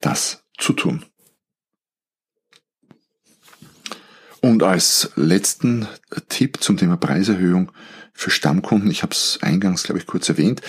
das 0.01 0.43
zu 0.59 0.73
tun. 0.73 1.05
Und 4.41 4.65
als 4.65 5.13
letzten 5.15 5.87
Tipp 6.29 6.59
zum 6.61 6.77
Thema 6.77 6.97
Preiserhöhung 6.97 7.71
für 8.13 8.31
Stammkunden, 8.31 8.91
ich 8.91 9.03
habe 9.03 9.13
es 9.13 9.39
eingangs, 9.43 9.85
glaube 9.85 10.01
ich, 10.01 10.07
kurz 10.07 10.29
erwähnt, 10.29 10.61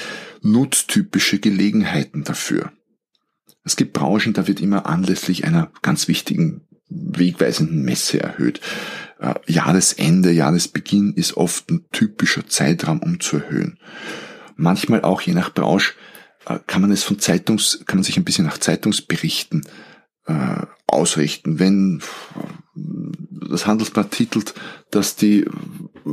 nutztypische 0.42 1.40
Gelegenheiten 1.40 2.24
dafür. 2.24 2.72
Es 3.64 3.76
gibt 3.76 3.94
Branchen, 3.94 4.34
da 4.34 4.48
wird 4.48 4.62
immer 4.62 4.86
anlässlich 4.86 5.46
einer 5.46 5.72
ganz 5.82 6.08
wichtigen, 6.08 6.62
wegweisenden 6.90 7.84
Messe 7.84 8.20
erhöht. 8.20 8.60
Äh, 9.20 9.36
Jahresende, 9.48 10.32
Jahresbeginn 10.32 11.14
ist 11.14 11.38
oft 11.38 11.70
ein 11.70 11.86
typischer 11.92 12.48
Zeitraum, 12.48 13.00
um 13.00 13.20
zu 13.20 13.38
erhöhen. 13.38 13.80
Manchmal 14.56 15.02
auch 15.02 15.22
je 15.22 15.34
nach 15.34 15.54
Branche 15.54 15.94
äh, 16.46 16.60
kann 16.68 16.82
man 16.82 16.92
es 16.92 17.04
von 17.04 17.20
Zeitungs, 17.20 17.84
kann 17.86 17.98
man 17.98 18.04
sich 18.04 18.18
ein 18.18 18.26
bisschen 18.26 18.46
nach 18.46 18.58
Zeitungsberichten 18.58 19.66
äh, 20.28 20.66
ausrichten. 20.88 21.60
Wenn 21.60 22.02
das 23.50 23.68
Handelsblatt 23.68 24.12
titelt, 24.12 24.54
dass 24.92 25.16
die 25.16 25.46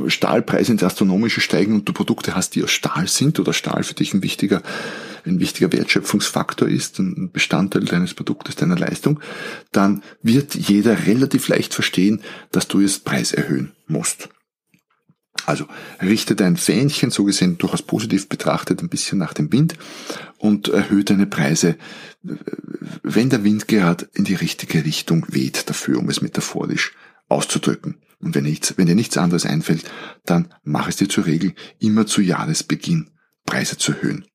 Stahlpreise 0.07 0.71
ins 0.71 0.83
Astronomische 0.83 1.41
steigen 1.41 1.73
und 1.73 1.87
du 1.87 1.93
Produkte 1.93 2.35
hast, 2.35 2.55
die 2.55 2.63
aus 2.63 2.71
Stahl 2.71 3.07
sind 3.07 3.39
oder 3.39 3.53
Stahl 3.53 3.83
für 3.83 3.93
dich 3.93 4.13
ein 4.13 4.23
wichtiger, 4.23 4.61
ein 5.25 5.39
wichtiger 5.39 5.71
Wertschöpfungsfaktor 5.71 6.67
ist, 6.67 6.99
ein 6.99 7.31
Bestandteil 7.31 7.85
deines 7.85 8.13
Produktes, 8.13 8.55
deiner 8.55 8.77
Leistung, 8.77 9.19
dann 9.71 10.01
wird 10.21 10.55
jeder 10.55 11.05
relativ 11.05 11.47
leicht 11.47 11.73
verstehen, 11.73 12.21
dass 12.51 12.67
du 12.67 12.79
jetzt 12.79 13.05
Preis 13.05 13.33
erhöhen 13.33 13.73
musst. 13.87 14.29
Also 15.45 15.65
richte 16.01 16.35
dein 16.35 16.55
Fähnchen, 16.57 17.09
so 17.09 17.23
gesehen 17.23 17.57
durchaus 17.57 17.81
positiv 17.81 18.29
betrachtet, 18.29 18.81
ein 18.81 18.89
bisschen 18.89 19.17
nach 19.17 19.33
dem 19.33 19.51
Wind 19.51 19.75
und 20.37 20.67
erhöhe 20.67 21.03
deine 21.03 21.25
Preise, 21.25 21.77
wenn 23.03 23.29
der 23.29 23.43
Wind 23.43 23.67
gerade 23.67 24.07
in 24.13 24.23
die 24.23 24.35
richtige 24.35 24.85
Richtung 24.85 25.25
weht 25.29 25.69
dafür, 25.69 25.97
um 25.99 26.09
es 26.09 26.21
metaphorisch 26.21 26.93
auszudrücken. 27.31 28.01
Und 28.19 28.35
wenn, 28.35 28.43
nichts, 28.43 28.77
wenn 28.77 28.85
dir 28.85 28.95
nichts 28.95 29.17
anderes 29.17 29.45
einfällt, 29.45 29.83
dann 30.25 30.53
mach 30.63 30.87
es 30.87 30.97
dir 30.97 31.09
zur 31.09 31.25
Regel, 31.25 31.53
immer 31.79 32.05
zu 32.05 32.21
Jahresbeginn 32.21 33.09
Preise 33.45 33.77
zu 33.77 33.93
erhöhen. 33.93 34.25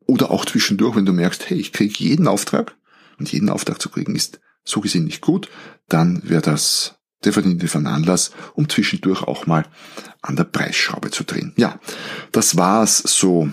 Oder 0.00 0.30
auch 0.30 0.44
zwischendurch, 0.44 0.96
wenn 0.96 1.06
du 1.06 1.12
merkst, 1.12 1.48
hey, 1.48 1.58
ich 1.58 1.72
kriege 1.72 1.94
jeden 1.98 2.26
Auftrag 2.26 2.76
und 3.18 3.30
jeden 3.30 3.50
Auftrag 3.50 3.80
zu 3.80 3.88
kriegen 3.88 4.16
ist 4.16 4.40
so 4.64 4.80
gesehen 4.80 5.04
nicht 5.04 5.22
gut, 5.22 5.48
dann 5.88 6.20
wäre 6.28 6.42
das 6.42 6.98
definitiv 7.24 7.74
ein 7.74 7.86
Anlass, 7.86 8.32
um 8.54 8.68
zwischendurch 8.68 9.22
auch 9.22 9.46
mal 9.46 9.64
an 10.22 10.36
der 10.36 10.44
Preisschraube 10.44 11.10
zu 11.10 11.24
drehen. 11.24 11.52
Ja, 11.56 11.80
das 12.32 12.56
war's 12.56 12.98
so 12.98 13.50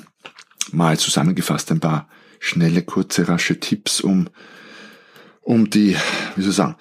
mal 0.72 1.00
zusammengefasst 1.00 1.72
ein 1.72 1.80
paar 1.80 2.10
schnelle, 2.40 2.84
kurze, 2.84 3.28
rasche 3.28 3.60
Tipps, 3.60 4.02
um, 4.02 4.30
um 5.42 5.70
die, 5.70 5.96
wie 6.36 6.42
soll 6.42 6.52
ich 6.52 6.56
sagen, 6.56 6.76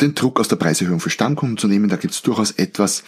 den 0.00 0.14
Druck 0.14 0.40
aus 0.40 0.48
der 0.48 0.56
Preiserhöhung 0.56 1.00
für 1.00 1.10
Stammkunden 1.10 1.58
zu 1.58 1.68
nehmen. 1.68 1.88
Da 1.88 1.96
gibt 1.96 2.14
es 2.14 2.22
durchaus 2.22 2.52
etwas, 2.52 3.04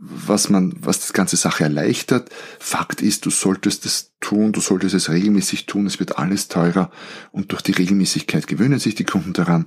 was 0.00 0.48
man, 0.48 0.74
was 0.80 1.00
das 1.00 1.12
ganze 1.12 1.36
Sache 1.36 1.64
erleichtert. 1.64 2.30
Fakt 2.58 3.02
ist, 3.02 3.26
du 3.26 3.30
solltest 3.30 3.84
es 3.84 4.12
tun, 4.20 4.52
du 4.52 4.60
solltest 4.60 4.94
es 4.94 5.10
regelmäßig 5.10 5.66
tun, 5.66 5.86
es 5.86 6.00
wird 6.00 6.18
alles 6.18 6.48
teurer 6.48 6.90
und 7.32 7.52
durch 7.52 7.60
die 7.60 7.72
Regelmäßigkeit 7.72 8.46
gewöhnen 8.46 8.78
sich 8.78 8.94
die 8.94 9.04
Kunden 9.04 9.34
daran. 9.34 9.66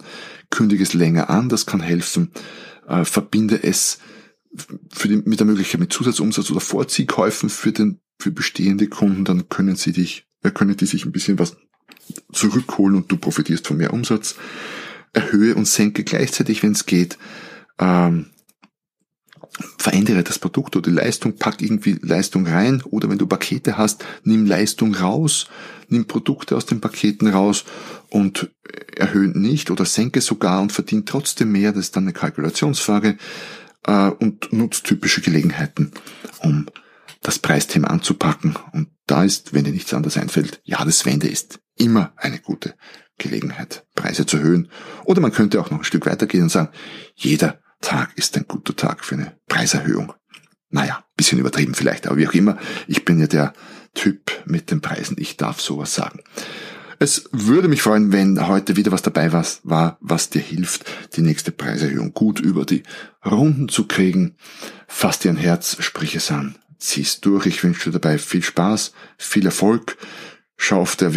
Kündige 0.49 0.83
es 0.83 0.93
länger 0.93 1.29
an, 1.29 1.49
das 1.49 1.67
kann 1.67 1.81
helfen. 1.81 2.31
Äh, 2.87 3.05
verbinde 3.05 3.63
es 3.63 3.99
für 4.91 5.07
die, 5.07 5.17
mit 5.17 5.39
der 5.39 5.47
Möglichkeit 5.47 5.79
mit 5.79 5.93
Zusatzumsatz 5.93 6.49
oder 6.49 6.59
Vorziehkäufen 6.59 7.49
für 7.49 7.71
den, 7.71 7.99
für 8.19 8.31
bestehende 8.31 8.87
Kunden, 8.87 9.25
dann 9.25 9.49
können 9.49 9.75
sie 9.75 9.91
dich, 9.91 10.27
äh, 10.41 10.49
können 10.49 10.75
die 10.75 10.87
sich 10.87 11.05
ein 11.05 11.11
bisschen 11.11 11.37
was 11.37 11.57
zurückholen 12.31 12.95
und 12.95 13.11
du 13.11 13.17
profitierst 13.17 13.67
von 13.67 13.77
mehr 13.77 13.93
Umsatz 13.93 14.35
erhöhe 15.13 15.55
und 15.55 15.67
senke 15.67 16.03
gleichzeitig, 16.03 16.63
wenn 16.63 16.73
es 16.73 16.85
geht. 16.85 17.17
Ähm, 17.79 18.27
verändere 19.77 20.23
das 20.23 20.39
Produkt 20.39 20.75
oder 20.75 20.89
die 20.89 20.95
Leistung, 20.95 21.35
pack 21.35 21.61
irgendwie 21.61 21.99
Leistung 22.01 22.47
rein 22.47 22.81
oder 22.83 23.09
wenn 23.09 23.19
du 23.19 23.27
Pakete 23.27 23.77
hast, 23.77 24.03
nimm 24.23 24.45
Leistung 24.45 24.95
raus, 24.95 25.47
nimm 25.89 26.05
Produkte 26.05 26.55
aus 26.55 26.65
den 26.65 26.81
Paketen 26.81 27.27
raus 27.27 27.65
und 28.09 28.49
erhöhe 28.95 29.27
nicht 29.27 29.69
oder 29.69 29.85
senke 29.85 30.21
sogar 30.21 30.61
und 30.61 30.71
verdient 30.71 31.07
trotzdem 31.07 31.51
mehr, 31.51 31.71
das 31.71 31.85
ist 31.85 31.95
dann 31.95 32.05
eine 32.05 32.13
Kalkulationsfrage 32.13 33.17
äh, 33.85 34.09
und 34.09 34.51
nutzt 34.53 34.85
typische 34.85 35.21
Gelegenheiten, 35.21 35.91
um 36.39 36.65
das 37.21 37.37
Preisthema 37.37 37.89
anzupacken 37.89 38.55
und 38.71 38.89
da 39.05 39.23
ist, 39.23 39.53
wenn 39.53 39.65
dir 39.65 39.71
nichts 39.71 39.93
anderes 39.93 40.17
einfällt, 40.17 40.61
ja, 40.63 40.83
das 40.83 41.05
Wende 41.05 41.27
ist 41.27 41.59
immer 41.75 42.13
eine 42.15 42.39
gute 42.39 42.73
Gelegenheit, 43.23 43.85
Preise 43.95 44.25
zu 44.25 44.37
erhöhen. 44.37 44.69
Oder 45.05 45.21
man 45.21 45.31
könnte 45.31 45.59
auch 45.59 45.71
noch 45.71 45.79
ein 45.79 45.83
Stück 45.83 46.05
weitergehen 46.05 46.43
und 46.43 46.49
sagen, 46.49 46.69
jeder 47.15 47.59
Tag 47.81 48.17
ist 48.17 48.37
ein 48.37 48.45
guter 48.47 48.75
Tag 48.75 49.03
für 49.03 49.15
eine 49.15 49.35
Preiserhöhung. 49.47 50.13
Naja, 50.69 51.03
bisschen 51.17 51.39
übertrieben 51.39 51.75
vielleicht, 51.75 52.07
aber 52.07 52.17
wie 52.17 52.27
auch 52.27 52.33
immer, 52.33 52.57
ich 52.87 53.05
bin 53.05 53.19
ja 53.19 53.27
der, 53.27 53.53
Typ 53.93 54.31
mit 54.45 54.71
den 54.71 54.81
Preisen. 54.81 55.17
Ich 55.19 55.37
darf 55.37 55.61
sowas 55.61 55.93
sagen. 55.93 56.21
Es 56.99 57.25
würde 57.31 57.67
mich 57.67 57.81
freuen, 57.81 58.11
wenn 58.11 58.47
heute 58.47 58.75
wieder 58.75 58.91
was 58.91 59.01
dabei 59.01 59.31
war, 59.33 59.97
was 59.99 60.29
dir 60.29 60.41
hilft, 60.41 60.85
die 61.15 61.21
nächste 61.21 61.51
Preiserhöhung 61.51 62.13
gut 62.13 62.39
über 62.39 62.65
die 62.65 62.83
Runden 63.25 63.67
zu 63.67 63.87
kriegen. 63.87 64.35
Fass 64.87 65.19
dir 65.19 65.29
ein 65.29 65.37
Herz, 65.37 65.77
sprich 65.79 66.15
es 66.15 66.31
an, 66.31 66.55
zieh's 66.77 67.19
durch. 67.19 67.45
Ich 67.45 67.63
wünsche 67.63 67.91
dir 67.91 67.99
dabei 67.99 68.17
viel 68.17 68.43
Spaß, 68.43 68.93
viel 69.17 69.45
Erfolg. 69.45 69.97
Schau 70.55 70.81
auf 70.81 70.95
der 70.95 71.13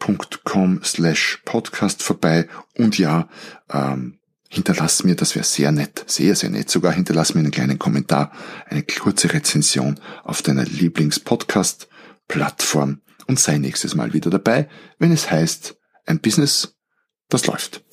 www.romangmenta.com 0.00 0.80
slash 0.84 1.40
podcast 1.44 2.02
vorbei 2.02 2.48
und 2.76 2.98
ja, 2.98 3.28
ähm, 3.72 4.18
hinterlass 4.48 5.04
mir, 5.04 5.14
das 5.14 5.36
wäre 5.36 5.44
sehr 5.44 5.70
nett, 5.72 6.04
sehr, 6.06 6.34
sehr 6.34 6.48
nett, 6.50 6.68
sogar 6.70 6.92
hinterlass 6.92 7.34
mir 7.34 7.40
einen 7.40 7.52
kleinen 7.52 7.78
Kommentar, 7.78 8.32
eine 8.68 8.82
kurze 8.82 9.32
Rezension 9.32 10.00
auf 10.24 10.42
deiner 10.42 10.64
Lieblings-Podcast-Plattform 10.64 13.00
und 13.26 13.38
sei 13.38 13.58
nächstes 13.58 13.94
Mal 13.94 14.12
wieder 14.12 14.30
dabei, 14.30 14.68
wenn 14.98 15.12
es 15.12 15.30
heißt, 15.30 15.76
ein 16.06 16.18
Business, 16.20 16.74
das 17.28 17.46
läuft. 17.46 17.84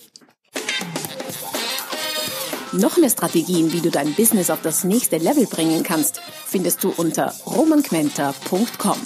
Noch 2.74 2.98
mehr 2.98 3.10
Strategien, 3.10 3.72
wie 3.72 3.80
du 3.82 3.92
dein 3.92 4.14
Business 4.14 4.50
auf 4.50 4.62
das 4.62 4.84
nächste 4.84 5.16
Level 5.18 5.46
bringen 5.46 5.84
kannst, 5.84 6.20
findest 6.46 6.84
du 6.84 6.90
unter 6.90 7.34
romanquenter.com. 7.46 8.98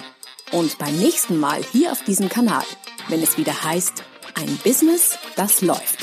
Und 0.51 0.79
beim 0.79 0.97
nächsten 0.97 1.39
Mal 1.39 1.61
hier 1.71 1.93
auf 1.93 2.03
diesem 2.03 2.27
Kanal, 2.27 2.65
wenn 3.09 3.21
es 3.21 3.37
wieder 3.37 3.63
heißt, 3.63 4.03
ein 4.35 4.57
Business, 4.63 5.17
das 5.35 5.61
läuft. 5.61 6.00